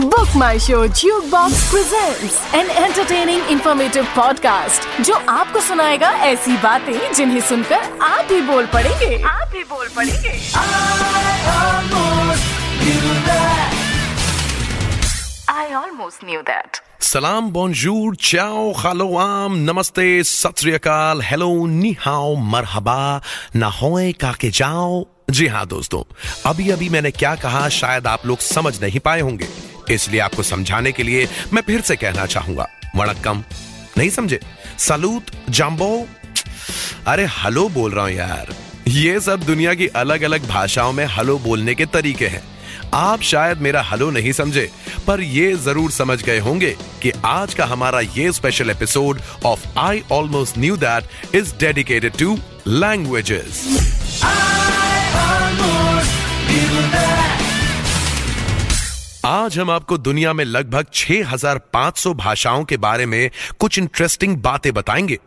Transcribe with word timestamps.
Book 0.00 0.28
My 0.34 0.56
Show 0.58 1.30
box 1.30 1.62
presents 1.72 2.36
an 2.54 2.68
entertaining 2.84 3.42
informative 3.42 4.06
podcast 4.16 5.00
जो 5.00 5.14
आपको 5.14 5.60
सुनाएगा 5.60 6.10
ऐसी 6.10 6.56
बातें 6.56 7.12
जिन्हें 7.12 7.40
सुनकर 7.40 7.98
आप 8.02 8.24
भी 8.24 8.40
बोल 8.40 8.66
पड़ेंगे। 8.66 9.22
आप 9.22 9.48
भी 9.48 9.64
बोल 9.64 9.88
पड़ेंगे। 9.96 10.32
I 15.48 15.66
almost 15.82 16.24
knew 16.24 16.42
that. 16.46 16.80
सलाम 17.00 17.50
बोंजूर 17.50 18.16
चाओ 18.16 18.72
खालो 18.72 19.16
आम 19.16 19.54
नमस्ते 19.54 20.22
सत 20.24 20.54
हेलो 21.24 21.66
निहाओ 21.66 22.34
मरहबा 22.36 23.22
नाहोए 23.56 24.12
काके 24.12 24.50
जाओ 24.50 25.04
जी 25.30 25.46
हाँ 25.46 25.66
दोस्तों 25.66 26.02
अभी 26.46 26.70
अभी 26.70 26.88
मैंने 26.88 27.10
क्या 27.10 27.34
कहा 27.34 27.68
शायद 27.68 28.06
आप 28.06 28.26
लोग 28.26 28.38
समझ 28.38 28.82
नहीं 28.82 29.00
पाए 29.00 29.20
होंगे। 29.20 29.69
इसलिए 29.94 30.20
आपको 30.20 30.42
समझाने 30.42 30.92
के 30.92 31.02
लिए 31.02 31.28
मैं 31.52 31.62
फिर 31.62 31.80
से 31.80 31.96
कहना 31.96 32.26
चाहूँगा। 32.26 32.68
वणक्कम। 32.96 33.42
नहीं 33.98 34.10
समझे? 34.10 34.40
सलूत 34.78 35.30
जम्बो 35.50 36.06
अरे 37.06 37.24
हलो 37.38 37.68
बोल 37.68 37.92
रहा 37.92 38.04
हूँ 38.04 38.12
यार। 38.12 38.54
ये 38.88 39.20
सब 39.20 39.42
दुनिया 39.44 39.74
की 39.74 39.86
अलग 39.86 40.22
अलग 40.22 40.48
भाषाओं 40.48 40.92
में 40.92 41.04
हलो 41.06 41.38
बोलने 41.38 41.74
के 41.74 41.86
तरीके 41.86 42.26
हैं। 42.26 42.42
आप 42.94 43.22
शायद 43.22 43.58
मेरा 43.58 43.82
हलो 43.82 44.10
नहीं 44.10 44.32
समझे, 44.32 44.70
पर 45.06 45.20
ये 45.20 45.52
ज़रूर 45.56 45.90
समझ 45.90 46.22
गए 46.22 46.38
होंगे 46.38 46.70
कि 47.02 47.12
आज 47.24 47.54
का 47.54 47.64
हमारा 47.64 48.00
ये 48.00 48.32
special 48.32 48.70
episode 48.70 49.20
of 49.46 49.66
I 49.78 50.02
almost 50.12 50.58
knew 50.58 50.76
that 50.76 51.34
is 51.34 51.54
dedicated 51.60 52.16
to 52.18 52.38
languages 52.66 53.64
आज 59.26 59.58
हम 59.58 59.70
आपको 59.70 59.96
दुनिया 59.98 60.32
में 60.32 60.44
लगभग 60.44 60.86
6,500 60.94 62.12
भाषाओं 62.14 62.64
के 62.64 62.76
बारे 62.76 63.06
में 63.06 63.30
कुछ 63.58 63.78
इंटरेस्टिंग 63.78 64.36
बातें 64.36 64.72
बताएँगे। 64.74 65.18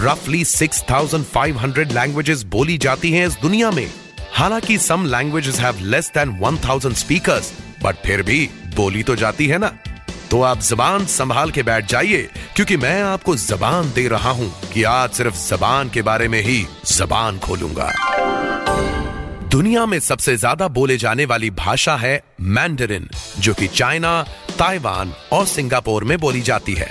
रफली 0.00 0.44
6,500 0.44 1.92
लैंग्वेजेस 1.92 2.42
बोली 2.42 2.78
जाती 2.78 3.10
हैं 3.12 3.26
इस 3.26 3.38
दुनिया 3.42 3.70
में। 3.70 3.92
हालाँकि 4.32 4.78
some 4.78 5.06
languages 5.06 5.58
have 5.60 5.78
less 5.80 6.08
than 6.08 6.38
1,000 6.42 6.92
speakers 6.92 7.52
but 7.82 7.96
फिर 7.96 8.22
भी 8.22 8.48
बोली 8.76 9.02
तो 9.02 9.16
जाती 9.16 9.46
है 9.46 9.58
ना। 9.58 9.72
तो 10.30 10.42
आप 10.42 10.60
जबान 10.60 11.06
संभाल 11.06 11.50
के 11.50 11.62
बैठ 11.62 11.86
जाइए 11.86 12.28
क्योंकि 12.56 12.76
मैं 12.76 13.02
आपको 13.02 13.36
जबान 13.36 13.92
दे 13.92 14.08
रहा 14.08 14.30
हूँ 14.30 14.52
कि 14.74 14.82
आज 14.82 15.10
सिर्फ़ 15.10 15.48
जबान 15.48 15.88
के 15.88 16.02
बारे 16.02 16.28
में 16.28 16.40
ही 16.40 16.66
जबान 16.86 17.38
खोलूँगा। 17.38 17.92
दुनिया 19.50 19.86
में 19.86 19.98
सबसे 20.00 20.36
ज़्यादा 20.36 20.68
बोले 20.68 20.96
जाने 20.96 21.24
वाली 21.24 21.50
भाषा 21.50 21.96
है 21.96 22.22
मैंडरिन, 22.40 23.08
जो 23.38 23.54
कि 23.54 23.66
चाइना, 23.66 24.22
ताइवान 24.58 25.12
और 25.32 25.46
सिंगापुर 25.46 26.04
में 26.04 26.18
बोली 26.18 26.40
जाती 26.40 26.74
है। 26.74 26.90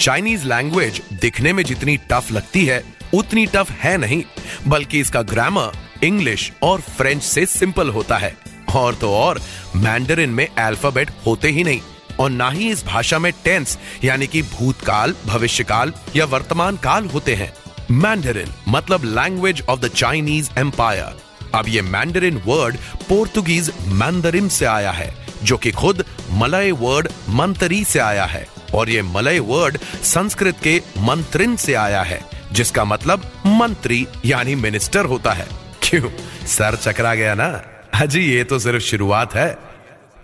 चाइनीज़ 0.00 0.46
लैंग्वेज 0.46 1.02
दिखने 1.12 1.52
में 1.52 1.62
जितनी 1.62 1.96
टफ 1.96 2.32
लगती 2.32 2.64
है, 2.64 2.82
उतनी 3.14 3.46
टफ 3.46 3.70
है 3.70 3.96
नहीं, 3.98 4.22
बल्कि 4.68 5.00
इसका 5.00 5.22
ग्रामर 5.22 6.04
इंग्लिश 6.04 6.52
और 6.62 6.80
फ्रेंच 6.80 7.22
से 7.22 7.46
सिंपल 7.46 7.88
होता 7.88 8.16
है। 8.16 8.36
और 8.74 8.94
तो 8.94 9.14
और, 9.14 9.40
मैंडरिन 9.76 10.30
में 10.30 10.48
अल्फ़ाबेट 10.48 11.10
होते 11.26 11.48
ही 11.48 11.64
नहीं, 11.64 11.80
और 12.20 12.30
ना 12.30 12.50
ही 12.50 12.70
इस 12.70 12.84
भाषा 12.84 13.18
में 13.18 13.32
टेंस, 13.44 13.78
यानी 14.04 14.26
कि 14.26 14.42
भूतकाल, 14.42 15.14
भविष्यकाल 15.26 15.92
या 16.16 16.24
वर्तमान 16.24 16.76
काल 16.76 17.06
होते 17.06 17.34
हैं। 17.34 17.52
मैंडरिन 17.90 18.48
मतलब 18.68 19.04
language 19.04 19.62
of 19.68 19.80
the 19.80 19.88
Chinese 19.88 20.50
empire 20.58 21.20
अब 21.54 21.68
ये 21.68 21.82
मैंडरिन 21.82 22.42
वर्ड 22.46 22.76
पोर्तुगीज 23.08 23.72
मैंदरिन 23.86 24.48
से 24.48 24.64
आया 24.64 24.90
है, 24.90 25.14
जो 25.42 25.56
कि 25.56 25.70
खुद 25.70 26.04
मलय 26.30 26.72
वर्ड 26.72 27.08
मंतरी 27.28 27.84
से 27.84 27.98
आया 27.98 28.24
है। 28.24 28.48
और 28.74 28.90
ये 28.90 29.02
मलय 29.02 29.38
वर्ड 29.38 29.78
संस्कृत 30.02 30.56
के 30.62 30.82
मंत्रिन 30.98 31.56
से 31.56 31.74
आया 31.74 32.02
है, 32.02 32.20
जिसका 32.52 32.84
मतलब 32.84 33.30
मंत्री, 33.46 34.06
यानी 34.24 34.54
मिनिस्टर 34.54 35.04
होता 35.04 35.32
है। 35.32 35.48
क्यों? 35.82 36.10
सर 36.46 36.76
चकरा 36.76 37.14
गया 37.14 37.34
ना? 37.34 37.64
अजी 37.94 38.20
ये 38.20 38.44
तो 38.44 38.58
सिर्फ़ 38.58 38.84
शुरुआत 38.84 39.34
है। 39.34 39.69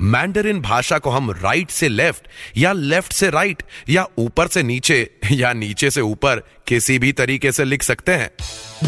मैंडरिन 0.01 0.61
भाषा 0.61 0.99
को 0.99 1.11
हम 1.11 1.31
राइट 1.31 1.71
से 1.71 1.89
लेफ़्ट 1.89 2.29
या 2.57 2.73
लेफ़्ट 2.73 3.13
से 3.13 3.31
राइट 3.31 3.63
या 3.89 4.07
ऊपर 4.19 4.49
से 4.49 4.63
नीचे, 4.63 5.11
या 5.33 5.53
नीचे 5.53 5.91
से 5.91 6.01
ऊपर, 6.01 6.43
किसी 6.67 6.99
भी 6.99 7.13
तरीके 7.13 7.53
से 7.53 7.65
लिख 7.65 7.83
सकते 7.83 8.13
हैं। 8.13 8.31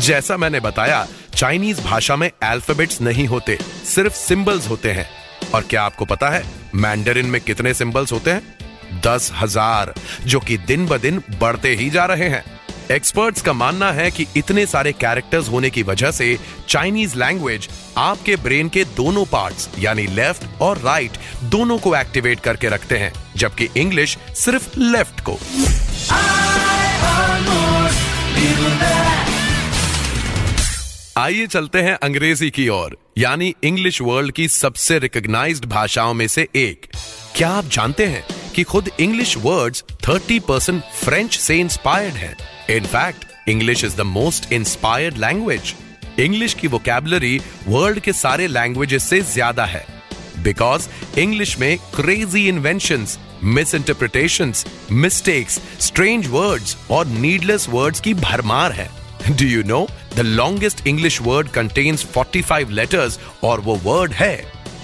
जैसा 0.00 0.36
मैंने 0.36 0.60
बताया 0.60 1.06
चाइनीज़ 1.34 1.80
भाषा 1.80 2.16
में 2.16 2.30
अल्फाबेट्स 2.42 3.00
नहीं 3.00 3.26
होते, 3.26 3.58
सिर्फ़ 3.84 4.14
सिंबल्स 4.14 4.68
होते 4.68 4.92
हैं। 4.92 5.08
और 5.54 5.62
क्या 5.62 5.82
आपको 5.82 6.04
पता 6.04 6.30
है 6.30 6.44
मैंडरिन 6.74 7.26
में 7.26 7.40
कितने 7.40 7.74
सिंबल्स 7.74 8.12
होते 8.12 8.30
हैं? 8.30 8.56
दस 9.06 9.30
हज़ार, 9.34 9.94
जो 10.26 10.40
कि 10.40 10.56
दिन 10.58 10.86
ब 10.86 10.98
दिन 10.98 11.22
बढ़ते 11.40 11.74
ही 11.74 11.90
जा 11.90 12.04
रहे 12.04 12.28
हैं। 12.28 12.57
एक्सपर्ट्स 12.90 13.42
का 13.42 13.52
मानना 13.52 13.90
है 13.92 14.10
कि 14.10 14.26
इतने 14.36 14.64
सारे 14.66 14.92
कैरेक्टर्स 14.92 15.48
होने 15.48 15.70
की 15.70 15.82
वजह 15.82 16.10
से 16.10 16.38
चाइनीज़ 16.68 17.16
लैंग्वेज 17.16 17.68
आपके 17.96 18.36
ब्रेन 18.36 18.68
के 18.68 18.84
दोनों 18.96 19.24
पार्ट्स 19.24 19.68
यानी 19.78 20.06
लेफ़्ट 20.06 20.60
और 20.60 20.78
राइट 20.78 21.18
दोनों 21.44 21.78
को 21.78 21.94
एक्टिवेट 21.96 22.40
करके 22.40 22.68
रखते 22.68 22.98
हैं, 22.98 23.12
जबकि 23.36 23.68
इंग्लिश 23.76 24.16
सिर्फ़ 24.34 24.78
लेफ़्ट 24.78 25.20
को। 25.20 25.38
आइए 31.16 31.46
चलते 31.46 31.82
हैं 31.82 31.94
अंग्रेज़ी 32.02 32.50
की 32.50 32.68
ओर, 32.68 32.96
यानी 33.18 33.54
इंग्लिश 33.64 34.00
वर्ल्ड 34.02 34.32
की 34.32 34.48
सबसे 34.48 34.98
रिकॉग्नाइज्ड 34.98 35.66
भाषाओं 35.66 36.14
में 36.14 36.26
से 36.28 36.48
एक। 36.56 36.86
क्या 37.36 37.50
आप 37.50 37.64
जानते 37.64 38.06
हैं? 38.06 38.24
कि 38.58 38.62
खुद 38.64 38.88
इंग्लिश 39.00 39.36
वर्ड्स 39.36 39.82
30 40.04 40.38
परसेंट 40.40 40.82
फ्रेंच 40.82 41.36
से 41.38 41.56
इंस्पायर्ड 41.56 42.14
हैं। 42.14 42.36
In fact 42.76 43.48
English 43.48 43.84
is 43.84 43.96
the 43.96 44.00
most 44.00 44.52
inspired 44.52 45.18
language 45.18 45.74
English 46.20 46.54
की 46.54 46.66
वोकेबलरी 46.66 47.40
वर्ल्ड 47.68 48.00
के 48.00 48.12
सारे 48.12 48.46
लैंग्वेजेस 48.46 49.08
से 49.10 49.20
ज़्यादा 49.20 49.64
है। 49.64 49.84
बिकॉज़ 50.38 50.88
इंग्लिश 51.20 51.58
में 51.58 51.78
crazy 51.94 52.46
invention 52.48 53.06
misinterpretation 53.74 54.52
mistakes 54.92 55.60
strange 55.80 56.26
words 56.26 56.76
और 56.90 57.06
नीडलेस 57.06 57.68
वर्ड्स 57.68 58.00
की 58.00 58.14
भरमार 58.14 58.72
है। 58.72 58.90
Do 59.30 59.46
you 59.46 59.62
know 59.62 59.86
the 60.16 60.20
longest 60.20 60.86
English 60.86 61.20
word 61.20 61.48
contains 61.48 62.06
45 62.16 62.70
letters 62.70 63.18
और 63.44 63.60
वो 63.60 63.80
वर्ड 63.84 64.12
है? 64.12 64.36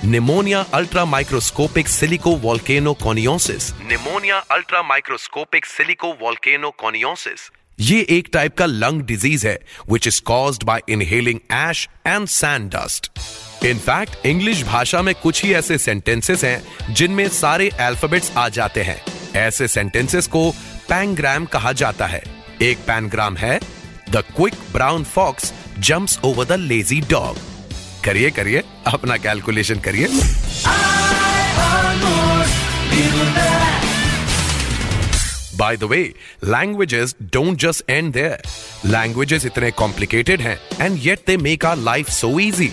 pneumonia 0.05 0.61
ultra 0.75 1.05
microscopic 1.05 1.89
silico 1.89 2.31
volcano 2.37 2.93
कॉनियोसिस 2.95 3.71
pneumonia 3.73 4.39
ultra 4.51 4.83
microscopic 4.83 5.67
silico 5.67 6.09
volcano 6.23 6.71
कॉनियोसिस 6.71 7.51
ये 7.81 8.01
एक 8.11 8.29
टाइप 8.33 8.57
का 8.59 8.67
लंग 8.67 9.03
डिज़ीज़ 9.03 9.47
है 9.47 9.59
which 9.91 10.07
is 10.07 10.21
caused 10.23 10.65
by 10.65 10.81
inhaling 10.89 11.41
ash 11.53 11.89
and 12.07 12.27
sand 12.27 12.71
dust 12.71 13.11
in fact 13.65 14.27
English 14.27 14.63
भाषा 14.63 15.03
में 15.03 15.15
कुछ 15.15 15.43
ही 15.45 15.55
ऐसे 15.55 15.79
सेंटेंसेस 15.79 16.45
हैं, 16.45 16.95
जिनमें 16.95 17.29
सारे 17.29 17.69
अल्फाबेट्स 17.81 18.31
आ 18.37 18.49
जाते 18.49 18.83
हैं। 18.83 19.01
ऐसे 19.37 19.69
सेंटेंसेस 19.69 20.27
को 20.27 20.51
पैंग्राम 20.89 21.47
कहा 21.47 21.73
जाता 21.73 22.07
है। 22.07 22.23
एक 22.63 22.79
पैनग्राम 22.79 23.37
है 23.37 23.59
the 24.11 24.25
quick 24.37 24.55
brown 24.73 25.05
fox 25.05 25.53
jumps 25.79 26.21
over 26.25 26.45
the 26.45 26.61
lazy 26.61 27.01
dog 27.01 27.54
करिए 28.05 28.31
करिए, 28.31 28.63
अपना 28.87 29.17
कैलकुलेशन 29.17 29.81
करिए। 29.87 30.09
By 35.59 35.77
the 35.77 35.85
way 35.91 36.03
languages 36.45 37.15
don't 37.33 37.59
just 37.61 37.91
end 37.91 38.13
there 38.13 38.43
languages 38.87 39.47
इतने 39.47 39.71
कॉम्प्लिकेटेड 39.81 40.41
हैं 40.41 40.59
and 40.81 40.99
yet 41.03 41.21
they 41.27 41.37
make 41.37 41.65
our 41.67 41.77
life 41.79 42.09
so 42.11 42.39
easy 42.41 42.71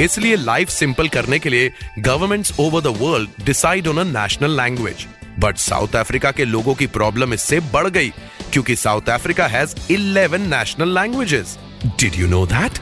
इसलिए 0.00 0.36
लाइफ 0.36 0.68
सिंपल 0.70 1.08
करने 1.08 1.38
के 1.38 1.48
लिए 1.50 1.72
governments 1.98 2.52
over 2.60 2.80
the 2.82 2.96
world 3.00 3.44
decide 3.46 3.88
on 3.88 3.98
a 3.98 4.04
national 4.12 4.56
language 4.56 5.06
but 5.38 5.56
South 5.56 5.96
Africa 5.96 6.30
के 6.30 6.44
लोगों 6.44 6.74
की 6.74 6.86
problem 6.96 7.34
इससे 7.34 7.60
बढ़ 7.74 7.88
गई, 7.88 8.08
क्योंकि 8.52 8.76
South 8.76 9.08
Africa 9.10 9.46
has 9.46 9.74
11 9.90 10.40
national 10.48 10.94
languages 10.98 11.56
did 11.86 12.14
you 12.14 12.28
know 12.28 12.44
that 12.46 12.78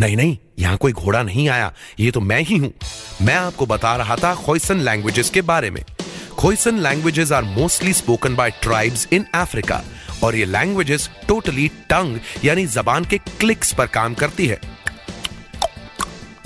नहीं 0.00 0.16
नहीं, 0.16 0.36
यहाँ 0.58 0.76
कोई 0.76 0.92
घोड़ा 0.92 1.22
नहीं 1.22 1.48
आया। 1.48 1.72
ये 2.00 2.10
तो 2.10 2.20
मैं 2.20 2.40
ही 2.40 2.56
हूँ। 2.58 2.72
मैं 3.22 3.34
आपको 3.34 3.66
बता 3.66 3.94
रहा 3.96 4.16
था 4.16 4.34
खोइसन 4.34 4.78
लैंग्वेजेस 4.80 5.30
के 5.30 5.40
बारे 5.42 5.70
में। 5.70 5.82
Khoisan 6.38 6.78
languages 6.78 7.32
are 7.32 7.44
mostly 7.44 7.92
spoken 7.92 8.36
by 8.36 8.50
tribes 8.62 9.06
in 9.12 9.24
Africa 9.34 9.82
और 10.24 10.36
ये 10.36 10.44
लैंग्वेजेस 10.44 11.08
टोटली 11.28 11.68
टंग 11.90 12.18
यानी 12.44 12.66
जबान 12.66 13.04
के 13.04 13.18
क्लिक्स 13.18 13.72
पर 13.72 13.86
काम 13.88 14.14
करती 14.14 14.46
है। 14.46 14.60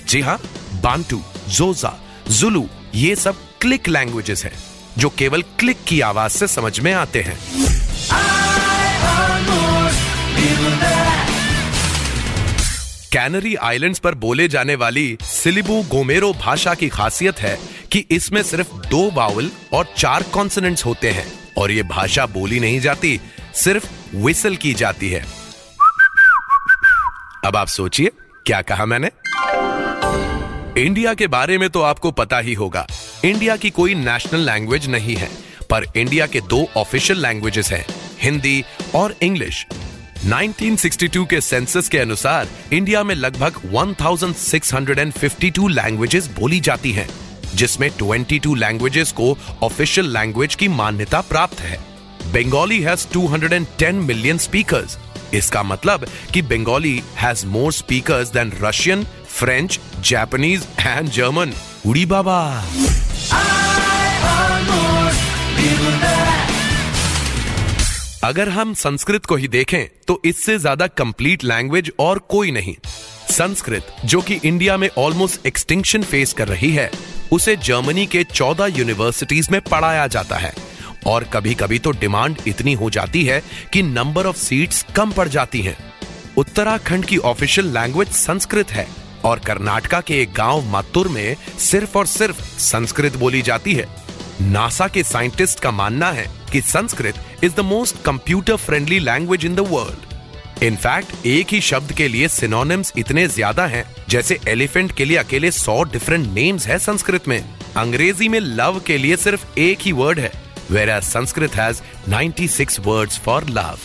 जी 0.09 0.21
हाँ 0.21 0.39
बांटू, 0.83 1.21
जोजा, 1.49 1.93
जुलू, 2.31 2.69
ये 2.95 3.15
सब 3.17 3.37
क्लिक 3.61 3.89
लैंग्वेजेस 3.89 4.45
हैं, 4.45 4.53
जो 4.99 5.09
केवल 5.19 5.43
क्लिक 5.59 5.85
की 5.89 6.01
आवाज़ 6.03 6.33
से 6.33 6.49
समझ 6.49 6.79
में 6.81 6.93
आते 6.93 7.23
हैं। 7.23 7.39
कैनरी 13.15 13.55
आइलैंड्स 13.55 13.99
पर 13.99 14.15
बोले 14.15 14.47
जाने 14.49 14.75
वाली 14.75 15.17
सिलिबू 15.23 15.75
गोमेरो 15.83 16.33
भाषा 16.33 16.73
की 16.75 16.89
खासियत 16.89 17.41
है 17.41 17.57
कि 17.93 17.99
इसमें 18.11 18.43
सिर्फ़ 18.43 18.73
दो 18.89 19.11
बाउल 19.11 19.51
और 19.73 19.87
चार 19.97 20.23
कॉन्सोनेंट्स 20.33 20.85
होते 20.87 21.11
हैं, 21.11 21.27
और 21.59 21.71
ये 21.71 21.83
भाषा 21.83 22.25
बोली 22.27 22.59
नहीं 22.61 22.81
जाती, 22.81 23.21
सिर्फ़ 23.55 23.87
विसल 24.17 24.57
की 24.57 24.73
जाती 24.75 25.11
है। 25.11 25.25
अब 27.45 27.57
आप 27.57 27.69
सोचिए, 27.69 28.11
क्या 28.47 28.61
कहा 28.63 28.87
मैंने? 28.87 29.11
इंडिया 30.81 31.15
के 31.15 31.27
बारे 31.29 31.59
में 31.59 31.69
तो 31.71 31.83
आपको 31.83 32.11
पता 32.13 32.39
ही 32.39 32.55
होगा, 32.55 32.87
इंडिया 33.25 33.57
की 33.57 33.71
कोई 33.71 33.95
नेशनल 33.95 34.47
लैंग्वेज 34.47 34.89
नहीं 34.89 35.17
है, 35.17 35.31
पर 35.71 35.87
इंडिया 35.97 36.27
के 36.27 36.41
दो 36.41 36.67
ऑफिशियल 36.77 37.23
लैंग्वेजेस 37.23 37.73
हैं, 37.73 37.85
हिंदी 38.23 38.63
और 38.95 39.17
इंग्लिश। 39.23 39.67
1962 40.25 41.25
के 41.27 41.41
सेंसस 41.41 41.89
के 41.89 41.99
अनुसार 41.99 42.49
इंडिया 42.73 43.03
में 43.05 43.15
लगभग 43.15 43.53
1652 43.73 45.69
लैंग्वेजेस 45.69 46.29
बोली 46.39 46.61
जाती 46.61 46.93
हैं, 46.93 47.09
जिसमें 47.55 47.91
22 47.91 48.55
लैंग्वेजेस 48.57 49.13
को 49.13 49.37
ऑफिशियल 49.63 50.13
लैंग्वेज 50.13 50.55
की 50.55 50.69
मान्यता 50.69 51.21
प्राप्त 51.21 51.61
है। 51.61 51.79
बंगाली 52.33 52.81
हैज़ 52.81 53.07
210 53.09 53.93
मिलियन 53.93 54.39
स्पीकर्स 54.39 54.99
इसका 55.35 55.63
मतलब 55.63 56.07
कि 56.35 56.43
Bengali 56.43 57.03
has 57.17 57.47
more 57.47 57.73
speakers 57.73 58.29
than 58.29 58.53
Russian 58.63 59.07
French 59.29 59.81
Japanese 60.01 60.67
and 60.81 61.09
German 61.09 61.53
उड़ी 61.87 62.07
बाबा। 62.07 62.65
अगर 68.25 68.49
हम 68.49 68.73
संस्कृत 68.75 69.27
को 69.27 69.37
ही 69.37 69.49
देखें 69.49 69.87
तो 70.07 70.21
इससे 70.25 70.57
ज़्यादा 70.59 70.87
कंप्लीट 70.89 71.43
लैंग्वेज 71.45 71.91
और 72.01 72.19
कोई 72.29 72.51
नहीं। 72.51 72.75
संस्कृत, 73.31 73.87
जो 74.05 74.21
कि 74.21 74.35
इंडिया 74.45 74.77
में 74.77 74.89
ऑलमोस्ट 74.99 75.47
एक्सटिंक्शन 75.47 76.03
फेस 76.03 76.33
कर 76.33 76.49
रही 76.49 76.71
है, 76.71 76.91
उसे 77.33 77.57
जर्मनी 77.57 78.07
के 78.07 78.23
14 78.25 78.79
यूनिवर्सिटीज 78.79 79.49
में 79.51 79.61
पढ़ाया 79.61 80.07
जाता 80.07 80.37
है। 80.37 80.53
और 81.07 81.25
कभी 81.25 81.55
कभी 81.55 81.79
तो 81.79 81.91
डिमांड 81.91 82.39
इतनी 82.47 82.73
हो 82.73 82.89
जाती 82.91 83.25
है 83.25 83.43
कि 83.73 83.83
नंबर 83.83 84.27
ऑफ़ 84.27 84.37
सीट्स 84.37 84.85
कम 84.97 85.13
पड़ 85.13 85.29
जाती 85.29 85.61
हैं। 85.63 85.77
उत्तराखंड 86.39 87.05
की 87.05 87.19
ऑफिशियल 87.25 87.73
लैंग्वेज 87.75 88.09
संस्कृत 88.09 88.73
है, 88.73 88.87
और 89.25 89.39
कर्नाटका 89.39 90.01
के 90.01 90.21
एक 90.23 90.33
गाँव 90.33 90.71
मत्तुर 90.71 91.09
में 91.09 91.37
सिर्फ़ 91.61 91.99
और 91.99 92.07
सिर्फ़ 92.07 92.43
संस्कृत 92.61 93.17
बोली 93.17 93.43
जाती 93.43 93.75
है। 93.75 93.87
नासा 94.43 94.89
के 94.89 95.03
साइंटिस्ट 95.03 95.61
का 95.61 95.71
मानना 95.73 96.11
है 96.13 96.27
कि 96.53 96.61
Sanskrit 96.63 97.24
is 97.43 97.55
the 97.55 97.61
most 97.65 98.03
computer 98.05 98.57
friendly 98.57 98.99
language 99.01 99.45
in 99.45 99.55
the 99.55 99.67
world 99.71 100.13
in fact 100.63 101.27
एक 101.27 101.49
ही 101.49 101.61
शब्द 101.61 101.93
के 101.93 102.07
लिए 102.09 102.29
सिनोनिम्स 102.29 102.93
इतने 102.99 103.27
ज़्यादा 103.29 103.67
हैं, 103.67 103.85
जैसे 104.09 104.39
एलिफेंट 104.49 104.93
के 104.93 105.05
लिए 105.05 105.17
अकेले 105.17 105.51
सौ 105.51 105.83
डिफरेंट 105.83 106.27
नेम्स 106.35 106.67
है 106.67 106.79
संस्कृत 106.79 107.29
में। 107.29 107.43
अंग्रेज़ी 107.77 108.29
में 108.29 108.39
लव 108.41 108.81
के 108.87 108.99
लिए 108.99 109.17
सिर्फ़ 109.17 109.59
एक 109.59 109.79
ही 109.81 109.93
वर्ड 109.93 110.19
है 110.19 110.31
where 110.71 111.01
Sanskrit 111.01 111.55
has 111.57 111.81
96 112.11 112.79
words 112.81 113.19
for 113.19 113.49
love 113.49 113.79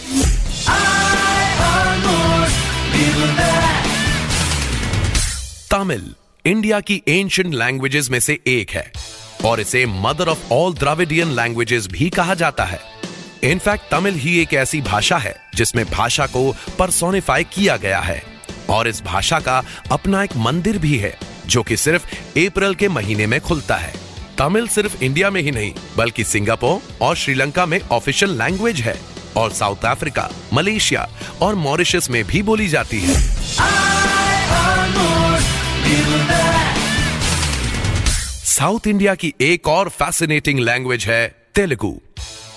Tamil, 5.71 6.13
India 6.45 6.79
की 6.79 7.01
एंशियंट 7.07 7.53
लैंग्वेजेस 7.53 8.09
में 8.11 8.19
से 8.19 8.39
एक 8.47 8.71
है, 8.71 8.91
और 9.45 9.59
इसे 9.59 9.85
mother 9.85 10.27
of 10.27 10.53
all 10.53 10.73
Dravidian 10.73 11.31
languages 11.31 11.87
भी 11.87 12.09
कहा 12.09 12.33
जाता 12.35 12.65
है। 12.65 12.79
इनफैक्ट 13.43 13.83
तमिल 13.91 14.13
ही 14.13 14.41
एक 14.41 14.53
ऐसी 14.53 14.81
भाषा 14.81 15.17
है, 15.17 15.35
जिसमें 15.55 15.85
भाषा 15.85 16.25
को 16.25 16.55
परसोनिफाई 16.79 17.43
किया 17.43 17.77
गया 17.77 17.99
है। 17.99 18.23
और 18.69 18.87
इस 18.87 19.01
भाषा 19.01 19.39
का 19.39 19.63
अपना 19.91 20.23
एक 20.23 20.37
मंदिर 20.37 20.77
भी 20.77 20.97
है, 20.97 21.17
जो 21.45 21.63
कि 21.63 21.77
सिर्फ़ 21.77 22.05
अप्रैल 22.39 22.75
के 22.75 22.87
महीने 22.87 23.27
में 23.27 23.41
खुलता 23.41 23.75
है। 23.75 23.93
तमिल 24.37 24.67
सिर्फ़ 24.67 25.03
इंडिया 25.03 25.29
में 25.29 25.41
ही 25.41 25.51
नहीं, 25.51 25.73
बल्कि 25.97 26.23
सिंगापुर 26.23 26.97
और 27.01 27.15
श्रीलंका 27.15 27.65
में 27.65 27.81
ऑफिशियल 27.91 28.31
लैंग्वेज 28.31 28.81
है। 28.81 28.99
और 29.37 29.51
साउथ 29.51 29.85
अफ्रीका 29.85 30.29
मलेशिया 30.53 31.09
और 31.41 31.55
मॉरिशस 31.55 32.07
में 32.09 32.23
भी 32.23 32.41
बोली 32.41 32.67
जाती 32.67 33.01
है। 33.01 33.13
साउथ 38.45 38.87
इंडिया 38.87 39.15
की 39.15 39.33
एक 39.41 39.67
और 39.67 39.89
फैसिनेटिंग 39.89 40.59
लैंग्वेज 40.59 41.05
है 41.05 41.35
Telugu. 41.55 42.01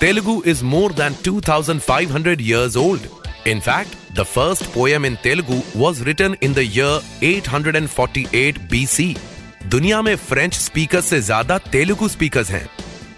Telugu 0.03 0.33
is 0.47 0.63
more 0.65 0.93
than 0.93 1.13
2500 1.25 2.41
years 2.41 2.75
old. 2.75 3.03
In 3.45 3.59
fact, 3.61 3.93
the 4.15 4.23
first 4.25 4.65
poem 4.71 5.05
in 5.05 5.13
Telugu 5.17 5.59
was 5.75 6.01
written 6.01 6.33
in 6.37 6.55
the 6.57 6.65
year 6.67 6.95
848 7.21 8.59
BC. 8.73 9.05
दुनिया 9.67 10.01
में 10.01 10.15
फ्रेंच 10.23 10.55
स्पीकर 10.55 11.01
से 11.01 11.19
ज़्यादा 11.21 11.57
तेलुगु 11.67 12.07
स्पीकर्स 12.07 12.51
हैं 12.51 12.65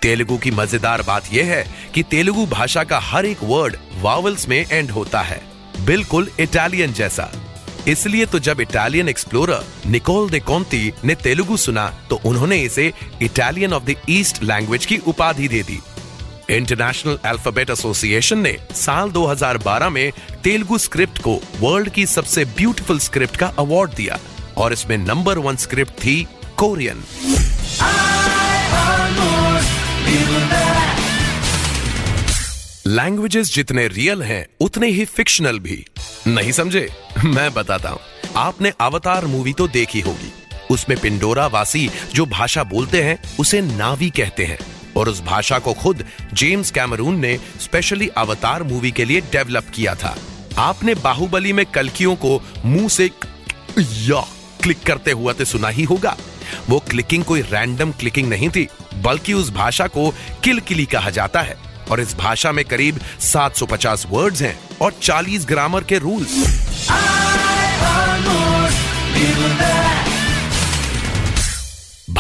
तेलुगु 0.02 0.38
की 0.38 0.52
मज़ेदार 0.52 1.02
बात 1.08 1.34
यह 1.34 1.52
है 1.54 1.66
कि 1.96 2.04
तेलुगु 2.12 2.46
भाषा 2.48 2.84
का 2.84 3.00
हर 3.04 3.26
एक 3.26 3.44
वर्ड 3.44 3.78
वावल्स 4.02 4.48
में 4.50 4.58
एंड 4.62 4.92
होता 4.92 5.22
है 5.32 5.42
बिल्कुल 5.86 6.30
इटालियन 6.40 6.94
जैसा 6.94 7.30
इसलिए 7.88 8.26
तो 8.26 8.40
जब 8.50 8.62
Italian 8.62 9.10
explorer 9.10 9.90
Niccolo 9.90 10.30
de 10.30 10.40
Conti 10.52 10.84
ने 11.06 11.16
तेलुगु 11.24 11.58
सुना 11.66 11.90
तो 12.10 12.22
उन्होंने 12.26 12.62
इसे 12.62 12.92
Italian 13.24 13.74
of 13.74 13.86
the 13.86 13.96
east 14.20 14.44
language 14.44 14.86
की 14.86 15.02
उपाधि 15.08 15.48
दे 15.48 15.64
दी 15.64 15.82
इंटरनेशनल 16.50 17.18
अल्फ़ाबेट 17.26 17.70
एसोसिएशन 17.70 18.38
ने 18.38 18.58
साल 18.72 19.10
2012 19.10 19.90
में 19.90 20.12
तेलुगु 20.44 20.78
स्क्रिप्ट 20.78 21.20
को 21.20 21.42
वर्ल्ड 21.60 21.90
की 21.90 22.06
सबसे 22.06 22.46
ब्यूटीफुल 22.46 23.00
स्क्रिप्ट 23.00 23.38
का 23.38 23.48
अवार्ड 23.48 23.94
दिया 23.94 24.20
और 24.58 24.74
इसमें 24.74 24.98
नंबर 24.98 25.38
वन 25.38 25.56
स्क्रिप्ट 25.56 25.92
थी 25.92 26.28
कोरियन। 26.58 27.04
लैंग्वेजेस 32.88 33.54
जितने 33.54 33.88
रियल 33.88 34.24
हैं, 34.24 34.48
उतने 34.60 34.88
ही 34.88 35.06
फिक्शनल 35.06 35.60
भी। 35.60 35.86
नहीं 36.28 36.52
समझे? 36.52 36.90
मैं 37.26 37.54
बताता 37.54 37.90
हूँ। 37.90 38.00
आपने 38.36 38.74
अवतार 38.82 39.26
मूवी 39.26 39.54
तो 39.54 39.68
देखी 39.68 40.00
होगी। 40.00 40.34
उसमें 40.72 41.00
पिंडोरा 41.00 41.48
वासी 41.48 41.90
जो 42.14 42.26
भाषा 42.26 42.64
बोलते 42.64 43.04
हैं, 43.04 43.38
उसे 43.40 43.62
नावी 43.62 44.10
कहते 44.10 44.46
हैं। 44.46 44.75
और 44.96 45.10
उस 45.10 45.22
भाषा 45.22 45.60
को 45.60 45.74
खुद 45.74 46.06
जेम्स 46.34 46.72
कैमरून 46.72 47.20
ने 47.20 47.40
स्पेशली 47.60 48.08
अवतार 48.08 48.64
मूवी 48.64 48.92
के 48.92 49.06
लिए 49.06 49.22
डेवलप 49.22 49.66
किया 49.74 49.96
था। 49.96 50.18
आपने 50.58 50.96
बाहुबली 50.96 51.54
में 51.54 51.66
कलकियों 51.66 52.16
को 52.16 52.42
मुँह 52.66 52.90
से 52.90 53.12
या, 53.80 54.22
क्लिक 54.64 54.84
करते 54.84 55.12
हुआ 55.12 55.34
तो 55.34 55.46
सुना 55.46 55.68
ही 55.68 55.84
होगा। 55.84 56.18
वो 56.70 56.80
क्लिकिंग 56.80 57.24
कोई 57.24 57.42
रैंडम 57.42 57.92
क्लिकिंग 57.92 58.30
नहीं 58.30 58.50
थी, 58.50 58.68
बल्कि 58.96 59.34
उस 59.34 59.52
भाषा 59.52 59.88
को 59.88 60.14
किलकिली 60.44 60.86
कहा 60.86 61.10
जाता 61.10 61.42
है। 61.42 61.58
और 61.92 62.00
इस 62.00 62.16
भाषा 62.16 62.52
में 62.52 62.66
करीब 62.66 63.00
750 63.20 64.06
वर्ड्स 64.10 64.42
हैं 64.42 64.60
और 64.82 64.94
40 65.02 65.46
ग्रामर 65.46 65.84
के 65.84 65.98
रूल्स 65.98 66.30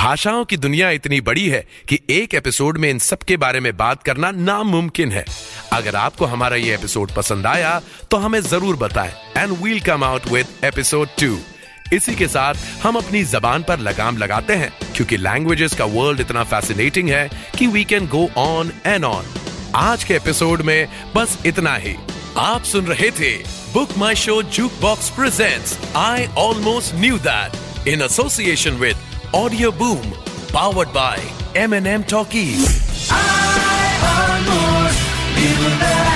भाषाओं 0.05 0.43
की 0.45 0.57
दुनिया 0.57 0.89
इतनी 0.91 1.19
बड़ी 1.21 1.47
है 1.50 1.59
कि 1.89 2.00
एक 2.12 2.33
एपिसोड 2.35 2.77
में 2.77 2.89
इन 2.89 3.00
सब 3.00 3.19
के 3.19 3.38
बारे 3.38 3.59
में 3.59 3.75
बात 3.77 4.03
करना 4.03 4.29
नामुमकिन 4.31 5.12
है। 5.12 5.24
अगर 5.74 5.95
आपको 5.95 6.25
हमारा 6.25 6.55
ये 6.55 6.74
एपिसोड 6.74 7.12
पसंद 7.12 7.45
आया 7.47 7.79
तो 8.12 8.17
हमें 8.17 8.39
ज़रूर 8.41 8.75
बताएँ। 8.77 9.13
And 9.38 9.51
we'll 9.63 9.79
come 9.81 10.03
out 10.03 10.27
with 10.31 10.47
episode 10.65 11.07
two 11.21 11.38
इसी 11.93 12.15
के 12.15 12.27
साथ 12.27 12.55
हम 12.83 12.95
अपनी 12.95 13.24
जबान 13.24 13.63
पर 13.63 13.79
लगाम 13.79 14.17
लगाते 14.17 14.55
हैं, 14.55 14.71
क्योंकि 14.95 15.17
लैंग्वेजेस 15.17 15.74
का 15.74 15.85
वर्ल्ड 15.95 16.21
इतना 16.21 16.43
फैसिनेटिंग 16.43 17.09
है 17.09 17.29
कि 17.57 17.67
we 17.67 17.83
can 17.85 18.07
go 18.07 18.27
on 18.38 18.71
and 18.85 19.05
on 19.05 19.33
आज 19.75 20.03
के 20.03 20.15
एपिसोड 20.15 20.62
में 20.62 20.88
बस 21.15 21.38
इतना 21.45 21.75
ही। 21.77 21.95
आप 22.43 22.63
सुन 22.65 22.85
रहे 22.85 23.12
थे 23.19 23.33
BookMyShow 24.17 24.41
Jukebox 24.81 25.09
present 25.17 25.95
I 25.97 26.27
almost 26.38 26.95
knew 26.95 27.17
that 27.27 27.88
in 27.88 28.01
association 28.01 28.77
with 28.77 29.04
Audio 29.36 29.70
Boom, 29.70 30.01
powered 30.54 30.94
by 30.94 31.18
M&M 31.56 32.06
Talkies. 32.06 33.10
I 33.12 34.39
knew 35.36 35.77
that. 35.77 36.14